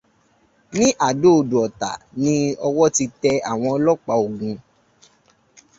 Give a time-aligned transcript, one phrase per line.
[0.77, 1.91] Ní Adó Odò Ọ̀tà
[2.21, 2.33] ni
[2.67, 4.55] ọwọ́ ti tẹ àwọn ọlọpàá ogun